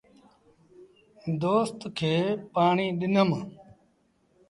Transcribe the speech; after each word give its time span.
دوست 1.41 1.79
کي 1.97 2.15
پآڻي 2.53 2.87
ڏنم۔ 2.99 3.29